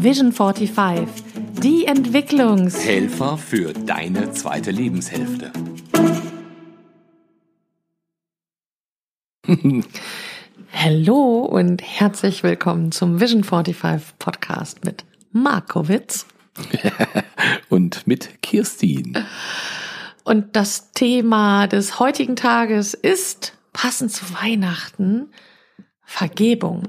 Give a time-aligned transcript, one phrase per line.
[0.00, 1.08] Vision 45,
[1.60, 2.84] die Entwicklungs...
[2.84, 5.50] Helfer für deine zweite Lebenshälfte.
[10.72, 16.26] Hallo und herzlich willkommen zum Vision 45 Podcast mit Markowitz.
[17.68, 19.18] und mit Kirstin.
[20.22, 25.32] Und das Thema des heutigen Tages ist, passend zu Weihnachten,
[26.04, 26.84] Vergebung.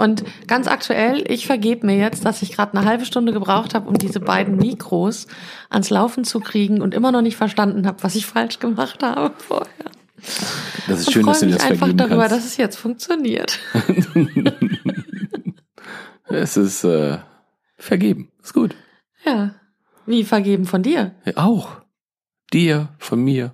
[0.00, 3.86] Und ganz aktuell, ich vergebe mir jetzt, dass ich gerade eine halbe Stunde gebraucht habe,
[3.86, 5.26] um diese beiden Mikros
[5.68, 9.34] ans Laufen zu kriegen und immer noch nicht verstanden habe, was ich falsch gemacht habe
[9.36, 9.90] vorher.
[10.88, 12.36] Das ist schön, dass du mich das einfach vergeben darüber, kannst.
[12.36, 13.60] dass es jetzt funktioniert.
[16.32, 17.18] Es ist äh,
[17.76, 18.30] vergeben.
[18.40, 18.76] Ist gut.
[19.24, 19.56] Ja.
[20.06, 21.16] Wie vergeben von dir?
[21.24, 21.80] Ja, auch.
[22.52, 23.52] Dir, von mir,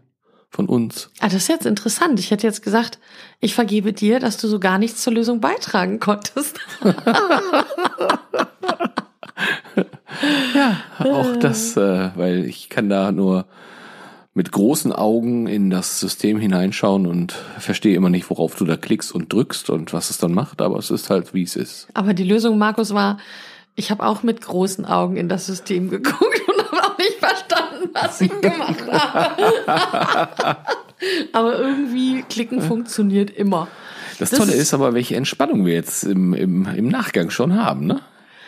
[0.57, 1.11] von uns.
[1.21, 2.19] Ah, das ist jetzt interessant.
[2.19, 2.99] Ich hätte jetzt gesagt,
[3.41, 6.59] ich vergebe dir, dass du so gar nichts zur Lösung beitragen konntest.
[10.55, 13.45] Ja, auch das, äh, weil ich kann da nur
[14.33, 19.15] mit großen Augen in das System hineinschauen und verstehe immer nicht, worauf du da klickst
[19.15, 21.89] und drückst und was es dann macht, aber es ist halt, wie es ist.
[21.93, 23.19] Aber die Lösung, Markus, war,
[23.75, 27.91] ich habe auch mit großen Augen in das System geguckt und habe auch nicht verstanden,
[27.93, 30.57] was ich gemacht habe.
[31.33, 33.69] aber irgendwie klicken funktioniert immer.
[34.19, 37.87] Das, Das Tolle ist- aber, welche Entspannung wir jetzt im, im, im Nachgang schon haben,
[37.87, 38.01] ne?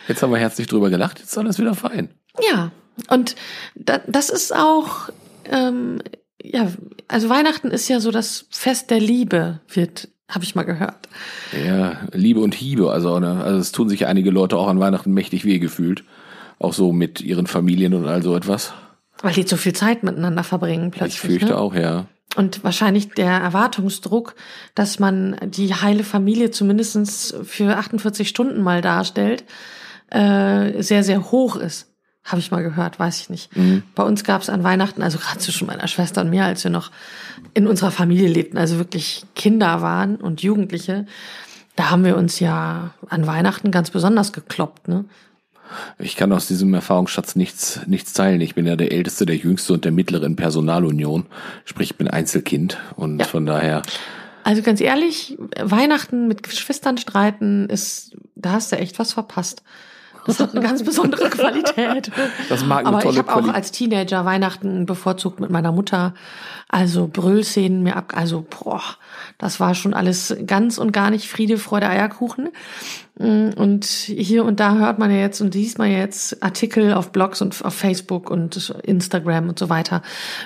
[0.07, 2.09] Jetzt haben wir herzlich drüber gelacht, jetzt ist alles wieder fein.
[2.49, 2.71] Ja,
[3.09, 3.35] und
[3.75, 5.09] da, das ist auch,
[5.45, 6.01] ähm,
[6.41, 6.67] ja,
[7.07, 11.07] also Weihnachten ist ja so das Fest der Liebe, wird, habe ich mal gehört.
[11.65, 15.13] Ja, Liebe und Hiebe, also, ne, also es tun sich einige Leute auch an Weihnachten
[15.13, 16.03] mächtig weh gefühlt.
[16.59, 18.73] Auch so mit ihren Familien und all so etwas.
[19.21, 21.15] Weil die zu viel Zeit miteinander verbringen plötzlich.
[21.15, 21.57] ich fürchte ne?
[21.57, 22.05] auch, ja.
[22.35, 24.35] Und wahrscheinlich der Erwartungsdruck,
[24.75, 29.45] dass man die heile Familie zumindestens für 48 Stunden mal darstellt,
[30.11, 31.87] äh, sehr, sehr hoch ist.
[32.23, 33.55] Habe ich mal gehört, weiß ich nicht.
[33.57, 33.81] Mhm.
[33.95, 36.69] Bei uns gab es an Weihnachten, also gerade zwischen meiner Schwester und mir, als wir
[36.69, 36.91] noch
[37.55, 41.07] in unserer Familie lebten, also wirklich Kinder waren und Jugendliche,
[41.75, 45.05] da haben wir uns ja an Weihnachten ganz besonders gekloppt, ne?
[45.97, 48.41] Ich kann aus diesem Erfahrungsschatz nichts, nichts teilen.
[48.41, 51.25] Ich bin ja der Älteste, der Jüngste und der Mittlere in Personalunion.
[51.65, 53.25] Sprich, ich bin Einzelkind und Ja.
[53.25, 53.81] von daher,
[54.43, 59.61] Also ganz ehrlich, Weihnachten mit Geschwistern streiten ist, da hast du echt was verpasst.
[60.25, 62.11] Das hat eine ganz besondere Qualität.
[62.49, 66.13] Das mag eine Aber tolle ich habe auch als Teenager Weihnachten bevorzugt mit meiner Mutter.
[66.67, 68.81] Also Brüllszenen mir ab, also boah,
[69.39, 72.49] das war schon alles ganz und gar nicht Friede, Freude, Eierkuchen.
[73.17, 76.93] Mm, Und hier und da hört man ja jetzt und liest man ja jetzt Artikel
[76.93, 80.03] auf Blogs und auf Facebook und Instagram und so weiter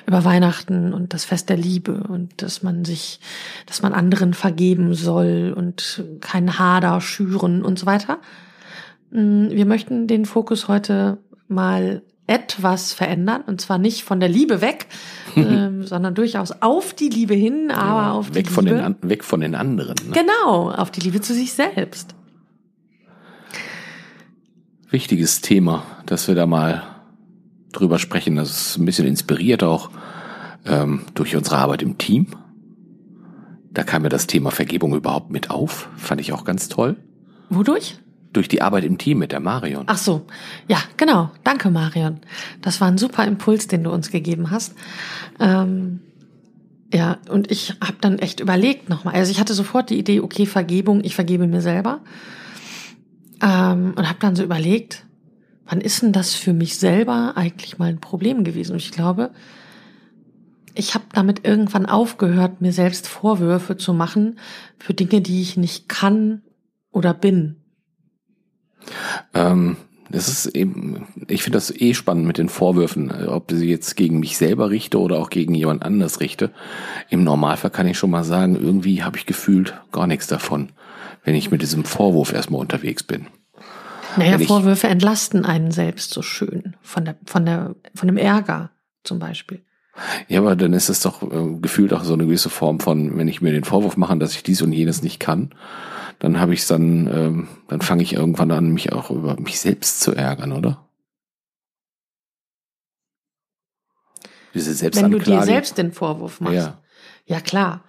[0.08, 3.20] über Weihnachten und das Fest der Liebe und dass man sich,
[3.66, 8.20] dass man anderen vergeben soll und kein Hader schüren und so weiter.
[9.14, 14.62] Mm, Wir möchten den Fokus heute mal etwas verändern und zwar nicht von der Liebe
[14.62, 14.88] weg,
[15.36, 18.78] ähm, sondern durchaus auf die Liebe hin, aber auf weg die von, Liebe.
[18.78, 19.96] den, an- weg von den anderen.
[20.08, 20.14] Ne?
[20.14, 22.16] Genau, auf die Liebe zu sich selbst.
[24.90, 26.84] Wichtiges Thema, dass wir da mal
[27.72, 28.36] drüber sprechen.
[28.36, 29.90] Das ist ein bisschen inspiriert auch
[30.66, 32.28] ähm, durch unsere Arbeit im Team.
[33.72, 35.90] Da kam mir das Thema Vergebung überhaupt mit auf.
[35.98, 36.98] Fand ich auch ganz toll.
[37.50, 37.98] Wodurch?
[38.34, 39.84] Durch die Arbeit im Team mit der Marion.
[39.88, 40.26] Ach so,
[40.68, 41.32] ja, genau.
[41.44, 42.20] Danke, Marion.
[42.62, 44.76] Das war ein super Impuls, den du uns gegeben hast.
[45.40, 46.00] Ähm,
[46.94, 49.16] ja, und ich habe dann echt überlegt nochmal.
[49.16, 52.02] Also ich hatte sofort die Idee, okay, Vergebung, ich vergebe mir selber.
[53.42, 55.06] Ähm, und habe dann so überlegt,
[55.66, 58.74] wann ist denn das für mich selber eigentlich mal ein Problem gewesen?
[58.74, 59.32] Und ich glaube,
[60.76, 64.40] ich habe damit irgendwann aufgehört, mir selbst Vorwürfe zu machen
[64.80, 66.42] für Dinge, die ich nicht kann
[66.92, 67.58] oder bin.
[69.34, 69.78] Ähm,
[70.10, 74.20] das ist eben, ich finde das eh spannend mit den Vorwürfen, ob sie jetzt gegen
[74.20, 76.52] mich selber richte oder auch gegen jemand anders richte.
[77.10, 80.70] Im Normalfall kann ich schon mal sagen, irgendwie habe ich gefühlt gar nichts davon,
[81.24, 83.28] wenn ich mit diesem Vorwurf erstmal unterwegs bin.
[84.18, 88.18] Naja, Wenn ich- Vorwürfe entlasten einen selbst so schön von der, von der, von dem
[88.18, 88.70] Ärger
[89.04, 89.64] zum Beispiel.
[90.28, 93.28] Ja, aber dann ist es doch äh, gefühlt auch so eine gewisse Form von, wenn
[93.28, 95.54] ich mir den Vorwurf mache, dass ich dies und jenes nicht kann,
[96.20, 99.60] dann habe ich es dann, ähm, dann fange ich irgendwann an, mich auch über mich
[99.60, 100.88] selbst zu ärgern, oder?
[104.54, 105.24] Diese Wenn Selbstanklage.
[105.24, 106.56] du dir selbst den Vorwurf machst.
[106.56, 106.80] ja.
[107.26, 107.84] Ja, klar.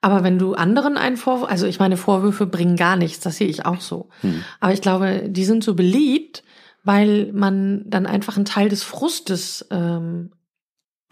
[0.00, 3.46] Aber wenn du anderen einen Vorwurf, also ich meine, Vorwürfe bringen gar nichts, das sehe
[3.48, 4.10] ich auch so.
[4.20, 4.44] Hm.
[4.60, 6.44] Aber ich glaube, die sind so beliebt,
[6.82, 10.32] weil man dann einfach einen Teil des Frustes ähm,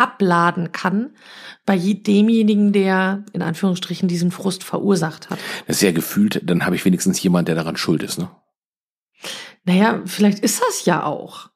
[0.02, 1.14] abladen kann
[1.64, 5.38] bei je- demjenigen, der in Anführungsstrichen diesen Frust verursacht hat.
[5.66, 8.30] Das ist ja gefühlt, dann habe ich wenigstens jemand, der daran schuld ist, ne?
[9.64, 11.50] Naja, vielleicht ist das ja auch.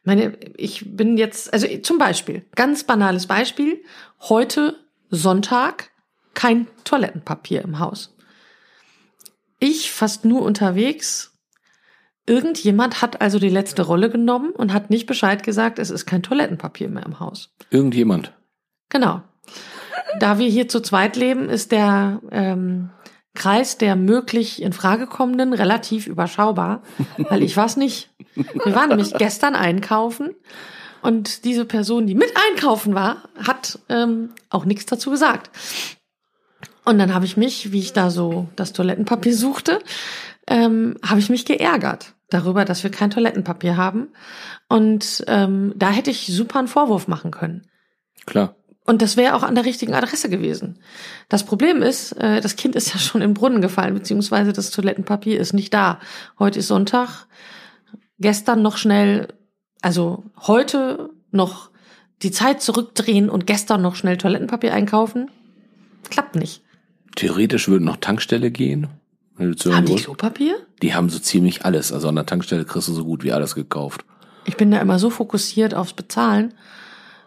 [0.00, 3.82] Ich meine, ich bin jetzt, also zum Beispiel, ganz banales Beispiel,
[4.20, 4.76] heute
[5.08, 5.90] Sonntag,
[6.34, 8.16] kein Toilettenpapier im Haus.
[9.60, 11.33] Ich fast nur unterwegs.
[12.26, 16.22] Irgendjemand hat also die letzte Rolle genommen und hat nicht Bescheid gesagt, es ist kein
[16.22, 17.54] Toilettenpapier mehr im Haus.
[17.70, 18.32] Irgendjemand.
[18.88, 19.22] Genau.
[20.20, 22.90] Da wir hier zu zweit leben, ist der ähm,
[23.34, 26.82] Kreis der möglich in Frage kommenden relativ überschaubar,
[27.18, 28.10] weil ich weiß nicht.
[28.34, 30.34] Wir waren nämlich gestern einkaufen
[31.02, 35.50] und diese Person, die mit einkaufen war, hat ähm, auch nichts dazu gesagt.
[36.84, 39.80] Und dann habe ich mich, wie ich da so das Toilettenpapier suchte,
[40.46, 44.08] ähm, habe ich mich geärgert darüber, dass wir kein Toilettenpapier haben.
[44.68, 47.66] Und ähm, da hätte ich super einen Vorwurf machen können.
[48.26, 48.56] Klar.
[48.86, 50.78] Und das wäre auch an der richtigen Adresse gewesen.
[51.28, 55.40] Das Problem ist, äh, das Kind ist ja schon den Brunnen gefallen, beziehungsweise das Toilettenpapier
[55.40, 56.00] ist nicht da.
[56.38, 57.26] Heute ist Sonntag.
[58.18, 59.28] Gestern noch schnell,
[59.80, 61.70] also heute noch
[62.22, 65.30] die Zeit zurückdrehen und gestern noch schnell Toilettenpapier einkaufen.
[66.10, 66.62] Klappt nicht.
[67.16, 68.88] Theoretisch würde noch Tankstelle gehen.
[69.38, 70.56] Haben die Klopapier?
[70.82, 71.92] Die haben so ziemlich alles.
[71.92, 74.04] Also an der Tankstelle kriegst du so gut wie alles gekauft.
[74.44, 76.54] Ich bin da immer so fokussiert aufs Bezahlen.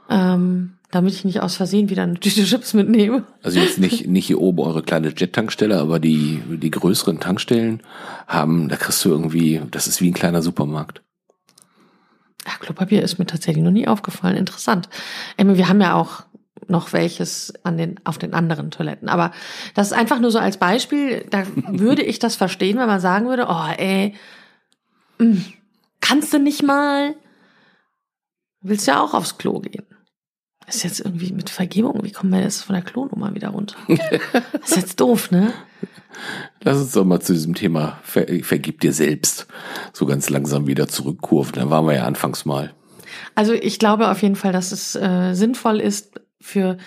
[0.10, 3.24] Ähm, damit ich nicht aus Versehen wieder eine Tüte Chips mitnehme.
[3.44, 7.82] Also jetzt nicht, nicht hier oben eure kleine Jet-Tankstelle, aber die, die größeren Tankstellen
[8.26, 11.02] haben, da kriegst du irgendwie, das ist wie ein kleiner Supermarkt.
[12.46, 14.38] Ja, Klopapier ist mir tatsächlich noch nie aufgefallen.
[14.38, 14.88] Interessant.
[15.38, 16.24] Wir haben ja auch
[16.68, 19.10] noch welches an den, auf den anderen Toiletten.
[19.10, 19.32] Aber
[19.74, 23.28] das ist einfach nur so als Beispiel, da würde ich das verstehen, wenn man sagen
[23.28, 24.16] würde, oh ey,
[25.20, 25.46] hm,
[26.02, 27.16] kannst du nicht mal?
[28.62, 29.86] Willst ja auch aufs Klo gehen.
[30.66, 32.04] Das ist jetzt irgendwie mit Vergebung.
[32.04, 33.78] Wie kommen wir jetzt von der Klonummer wieder runter?
[33.88, 35.54] Das ist jetzt doof, ne?
[36.62, 39.48] Lass uns doch mal zu diesem Thema Ver Vergib dir selbst
[39.94, 41.54] so ganz langsam wieder zurückkurven.
[41.54, 42.74] Da waren wir ja anfangs mal.
[43.36, 46.78] Also ich glaube auf jeden Fall, dass es äh, sinnvoll ist für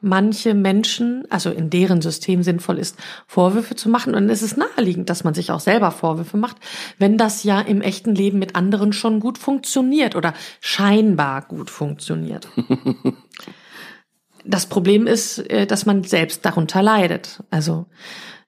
[0.00, 2.96] manche Menschen, also in deren System sinnvoll ist,
[3.26, 4.14] Vorwürfe zu machen.
[4.14, 6.56] Und es ist naheliegend, dass man sich auch selber Vorwürfe macht,
[6.98, 12.48] wenn das ja im echten Leben mit anderen schon gut funktioniert oder scheinbar gut funktioniert.
[14.44, 17.42] das Problem ist, äh, dass man selbst darunter leidet.
[17.50, 17.86] Also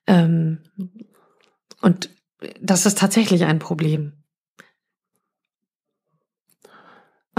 [0.07, 0.59] ähm,
[1.81, 2.09] und
[2.61, 4.13] das ist tatsächlich ein Problem.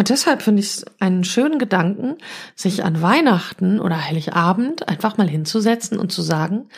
[0.03, 2.17] Und deshalb finde ich es einen schönen Gedanken,
[2.57, 6.69] sich an Weihnachten oder Heiligabend einfach mal hinzusetzen und zu sagen,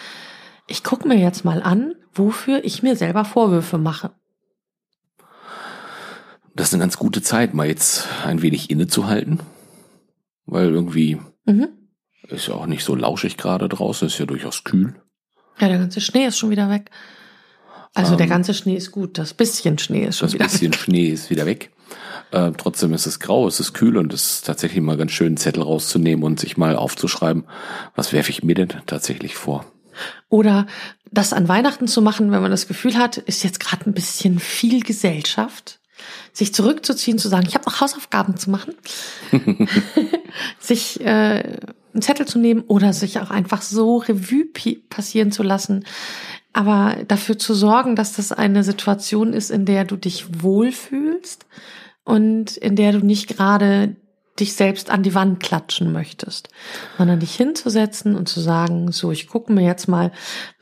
[0.67, 4.11] ich gucke mir jetzt mal an, wofür ich mir selber Vorwürfe mache.
[6.55, 9.41] Das ist eine ganz gute Zeit, mal jetzt ein wenig innezuhalten,
[10.45, 11.69] weil irgendwie mhm.
[12.29, 14.97] ist ja auch nicht so lauschig gerade draußen, ist ja durchaus kühl.
[15.59, 16.91] Ja, der ganze Schnee ist schon wieder weg.
[17.95, 20.51] Also ähm, der ganze Schnee ist gut, das bisschen Schnee ist schon wieder weg.
[20.51, 21.71] Das bisschen Schnee ist wieder weg.
[22.33, 25.29] Äh, trotzdem ist es grau, es ist kühl und es ist tatsächlich mal ganz schön,
[25.29, 27.45] einen Zettel rauszunehmen und sich mal aufzuschreiben,
[27.95, 29.65] was werfe ich mir denn tatsächlich vor.
[30.29, 30.67] Oder
[31.13, 34.41] das an Weihnachten zu machen, wenn man das Gefühl hat, ist jetzt gerade ein bisschen
[34.41, 35.79] viel Gesellschaft.
[36.33, 38.75] Sich zurückzuziehen, zu sagen, ich habe noch Hausaufgaben zu machen.
[40.59, 41.59] sich äh,
[41.95, 44.47] einen Zettel zu nehmen oder sich auch einfach so Revue
[44.91, 45.85] passieren zu lassen.
[46.55, 51.47] Aber dafür zu sorgen, dass das eine Situation ist, in der du dich wohlfühlst
[52.05, 53.97] und in der du nicht gerade
[54.39, 56.49] dich selbst an die Wand klatschen möchtest,
[56.97, 60.13] sondern dich hinzusetzen und zu sagen, so, ich gucke mir jetzt mal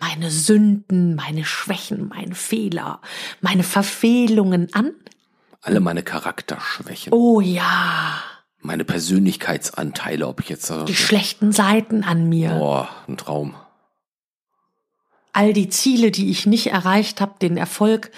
[0.01, 3.01] meine Sünden, meine Schwächen, meine Fehler,
[3.41, 4.93] meine Verfehlungen an.
[5.61, 7.13] Alle meine Charakterschwächen.
[7.13, 8.15] Oh ja.
[8.61, 10.73] Meine Persönlichkeitsanteile, ob ich jetzt...
[10.89, 12.51] Die schlechten Seiten an mir.
[12.51, 13.55] Boah, ein Traum
[15.33, 18.11] all die Ziele, die ich nicht erreicht habe, den Erfolg,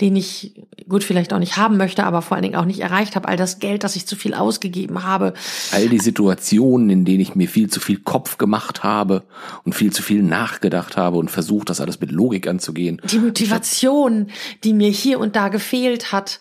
[0.00, 0.54] den ich
[0.88, 3.36] gut vielleicht auch nicht haben möchte, aber vor allen Dingen auch nicht erreicht habe, all
[3.36, 5.34] das Geld, das ich zu viel ausgegeben habe.
[5.70, 9.22] All die Situationen, in denen ich mir viel zu viel Kopf gemacht habe
[9.64, 13.00] und viel zu viel nachgedacht habe und versucht, das alles mit Logik anzugehen.
[13.04, 14.28] Die Motivation,
[14.64, 16.40] die mir hier und da gefehlt hat,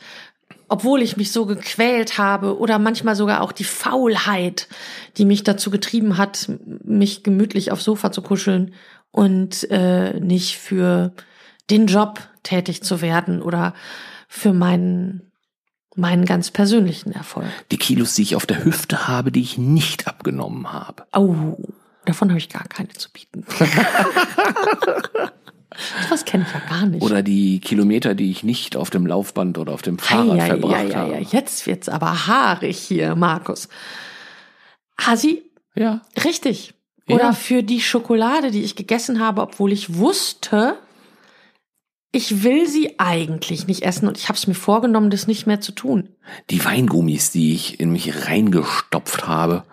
[0.69, 4.69] obwohl ich mich so gequält habe oder manchmal sogar auch die Faulheit,
[5.17, 6.49] die mich dazu getrieben hat,
[6.85, 8.73] mich gemütlich aufs Sofa zu kuscheln
[9.11, 11.13] und äh, nicht für
[11.69, 13.73] den Job tätig zu werden oder
[14.27, 15.27] für meinen
[15.95, 17.47] meinen ganz persönlichen Erfolg.
[17.69, 21.03] Die Kilos, die ich auf der Hüfte habe, die ich nicht abgenommen habe.
[21.13, 21.57] Oh,
[22.05, 23.45] davon habe ich gar keine zu bieten.
[26.09, 27.01] Was kenne ich ja gar nicht.
[27.01, 30.89] Oder die Kilometer, die ich nicht auf dem Laufband oder auf dem Fahrrad ja, verbracht
[30.89, 31.11] ja, habe.
[31.13, 33.69] Ja, ja, jetzt wird's aber haarig hier, Markus.
[34.99, 35.43] Hasi?
[35.75, 36.01] Ja.
[36.23, 36.73] Richtig.
[37.09, 40.77] Oder für die Schokolade, die ich gegessen habe, obwohl ich wusste,
[42.13, 45.61] ich will sie eigentlich nicht essen und ich habe es mir vorgenommen, das nicht mehr
[45.61, 46.09] zu tun.
[46.49, 49.63] Die Weingummis, die ich in mich reingestopft habe,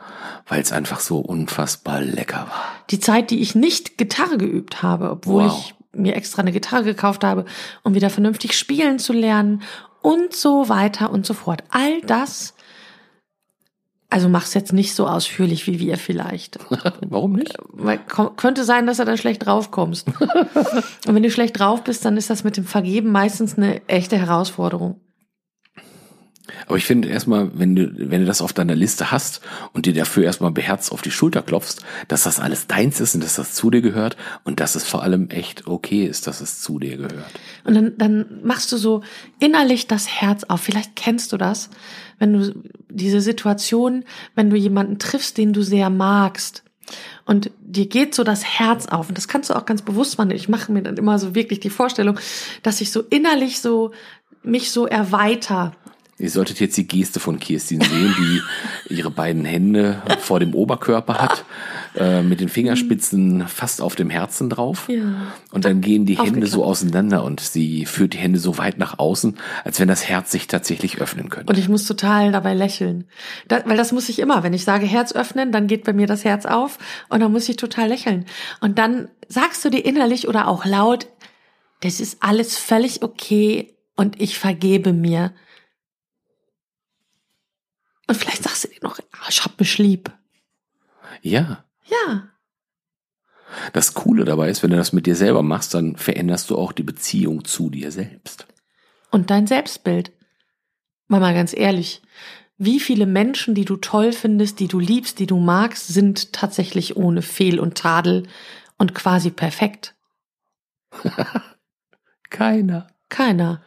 [0.47, 2.65] weil es einfach so unfassbar lecker war.
[2.91, 5.59] Die Zeit, die ich nicht Gitarre geübt habe, obwohl Wow.
[5.59, 7.45] ich mir extra eine Gitarre gekauft habe,
[7.83, 9.63] um wieder vernünftig spielen zu lernen
[10.01, 11.65] und so weiter und so fort.
[11.71, 12.55] All das,
[14.11, 16.59] also mach's jetzt nicht so ausführlich wie wir vielleicht.
[17.09, 17.55] Warum nicht?
[17.73, 20.07] Weil ko- könnte sein, dass du dann schlecht draufkommst.
[21.07, 24.17] und wenn du schlecht drauf bist, dann ist das mit dem Vergeben meistens eine echte
[24.17, 25.01] Herausforderung.
[26.67, 29.41] Aber ich finde erstmal, wenn du, wenn du das auf deiner Liste hast
[29.73, 33.25] und dir dafür erstmal beherzt auf die Schulter klopfst, dass das alles deins ist und
[33.25, 36.61] dass das zu dir gehört und dass es vor allem echt okay ist, dass es
[36.61, 37.33] zu dir gehört.
[37.65, 39.03] Und dann, dann machst du so
[39.39, 40.61] innerlich das Herz auf.
[40.61, 41.71] Vielleicht kennst du das,
[42.19, 42.55] wenn du
[42.89, 46.65] diese Situation, wenn du jemanden triffst, den du sehr magst.
[47.27, 49.09] Und dir geht so das Herz auf.
[49.11, 50.31] Und das kannst du auch ganz bewusst machen.
[50.31, 52.19] Ich mache mir dann immer so wirklich die Vorstellung,
[52.63, 53.93] dass ich so innerlich so
[54.43, 55.73] mich so erweiter.
[56.21, 58.41] Ihr solltet jetzt die Geste von Kirstin sehen, die
[58.95, 61.45] ihre beiden Hände vor dem Oberkörper hat,
[61.97, 64.89] äh, mit den Fingerspitzen fast auf dem Herzen drauf.
[64.89, 65.33] Ja.
[65.53, 68.99] Und dann gehen die Hände so auseinander und sie führt die Hände so weit nach
[68.99, 71.53] außen, als wenn das Herz sich tatsächlich öffnen könnte.
[71.53, 73.05] Und ich muss total dabei lächeln.
[73.47, 74.43] Da, weil das muss ich immer.
[74.43, 77.49] Wenn ich sage Herz öffnen, dann geht bei mir das Herz auf und dann muss
[77.49, 78.27] ich total lächeln.
[78.61, 81.07] Und dann sagst du dir innerlich oder auch laut,
[81.81, 85.33] das ist alles völlig okay und ich vergebe mir.
[88.09, 90.11] Und vielleicht sagst du dir noch, ah, ich hab mich lieb.
[91.23, 91.65] Ja.
[91.87, 92.29] Ja,
[93.73, 96.73] Das Coole dabei ist, wenn du das mit dir selber machst, dann veränderst du auch
[96.73, 98.47] die Beziehung zu dir selbst.
[99.11, 100.13] und dein Selbstbild.
[101.07, 102.03] Mal mal ganz ehrlich,
[102.59, 106.97] wie viele Menschen, die du toll findest, die du liebst, die du magst, sind tatsächlich
[106.97, 108.27] ohne Fehl und Tadel
[108.77, 109.95] und quasi perfekt?
[112.31, 112.89] Keiner.
[113.09, 113.63] Keiner.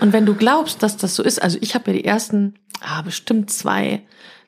[0.00, 3.02] Und wenn du glaubst, dass das so ist, also ich habe ja die ersten, ah,
[3.02, 4.02] bestimmt zwei,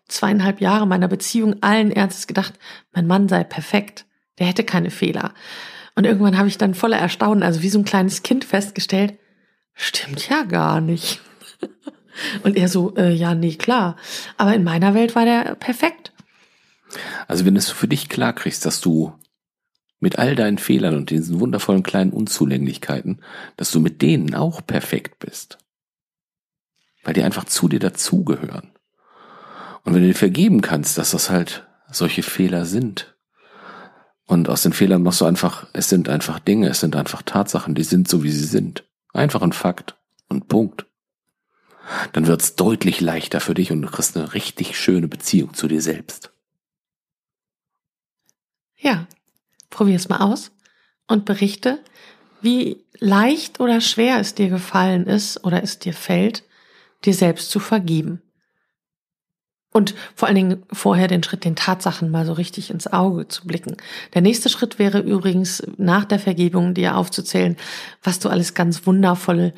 [0.09, 2.55] zweieinhalb Jahre meiner Beziehung allen Ernstes gedacht,
[2.93, 4.07] mein Mann sei perfekt,
[4.39, 5.35] der hätte keine Fehler.
[5.95, 9.19] Und irgendwann habe ich dann voller Erstaunen, also wie so ein kleines Kind festgestellt,
[9.75, 11.21] stimmt ja gar nicht.
[12.43, 13.97] Und er so, äh, ja, nee, klar.
[14.37, 16.13] Aber in meiner Welt war der perfekt.
[17.29, 19.13] Also wenn du es für dich klar kriegst, dass du
[20.01, 23.21] mit all deinen Fehlern und diesen wundervollen kleinen Unzulänglichkeiten,
[23.57, 25.59] dass du mit denen auch perfekt bist.
[27.03, 28.73] Weil die einfach zu dir dazugehören.
[29.85, 33.17] Und wenn du dir vergeben kannst, dass das halt solche Fehler sind.
[34.27, 37.75] Und aus den Fehlern machst du einfach, es sind einfach Dinge, es sind einfach Tatsachen,
[37.75, 38.85] die sind so, wie sie sind.
[39.13, 39.97] Einfach ein Fakt
[40.29, 40.87] und Punkt.
[42.13, 45.83] Dann wird's deutlich leichter für dich und du kriegst eine richtig schöne Beziehung zu dir
[45.83, 46.31] selbst.
[48.77, 49.07] Ja,
[49.69, 50.53] probier es mal aus
[51.09, 51.83] und berichte,
[52.41, 56.45] wie leicht oder schwer es dir gefallen ist oder es dir fällt,
[57.05, 58.23] dir selbst zu vergeben.
[59.73, 63.47] Und vor allen Dingen vorher den Schritt, den Tatsachen mal so richtig ins Auge zu
[63.47, 63.77] blicken.
[64.15, 67.57] Der nächste Schritt wäre übrigens nach der Vergebung dir aufzuzählen,
[68.03, 69.55] was du alles ganz wundervoll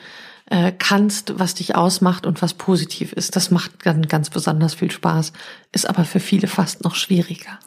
[0.46, 3.36] äh, kannst, was dich ausmacht und was positiv ist.
[3.36, 5.32] Das macht dann ganz besonders viel Spaß,
[5.72, 7.58] ist aber für viele fast noch schwieriger.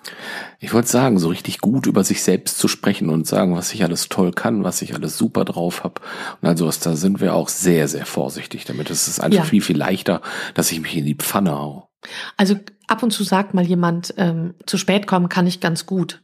[0.59, 3.83] Ich wollte sagen, so richtig gut über sich selbst zu sprechen und sagen, was ich
[3.83, 6.01] alles toll kann, was ich alles super drauf habe.
[6.41, 8.89] Und also was, da sind wir auch sehr, sehr vorsichtig damit.
[8.89, 9.43] Es ist einfach Ja.
[9.45, 10.21] viel, viel leichter,
[10.53, 11.89] dass ich mich in die Pfanne hau.
[12.37, 12.55] Also
[12.87, 16.21] ab und zu sagt mal jemand, ähm, zu spät kommen kann ich ganz gut.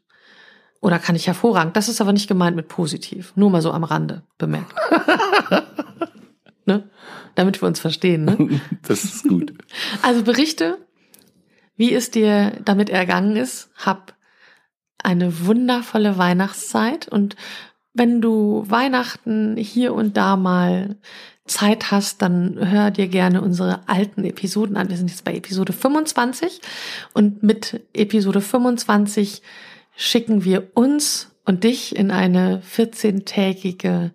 [0.83, 1.75] Oder kann ich hervorragend.
[1.77, 3.33] Das ist aber nicht gemeint mit positiv.
[3.35, 4.73] Nur mal so am Rande bemerkt.
[6.71, 6.89] ne?
[7.35, 8.25] Damit wir uns verstehen.
[8.25, 8.61] Ne?
[8.87, 9.53] Das ist gut.
[10.01, 10.77] Also berichte,
[11.75, 13.69] wie es dir damit ergangen ist.
[13.75, 14.15] Hab
[15.03, 17.35] eine wundervolle Weihnachtszeit und
[17.93, 20.95] wenn du Weihnachten hier und da mal
[21.45, 24.89] Zeit hast, dann hör dir gerne unsere alten Episoden an.
[24.89, 26.61] Wir sind jetzt bei Episode 25
[27.13, 29.41] und mit Episode 25
[29.95, 34.11] schicken wir uns und dich in eine 14-tägige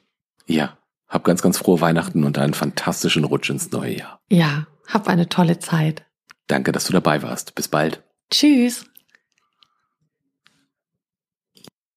[0.46, 0.78] Ja,
[1.08, 4.20] hab ganz, ganz frohe Weihnachten und einen fantastischen Rutsch ins neue Jahr.
[4.30, 6.06] Ja, hab eine tolle Zeit.
[6.48, 7.56] Danke, dass du dabei warst.
[7.56, 8.04] Bis bald.
[8.32, 8.86] Tschüss.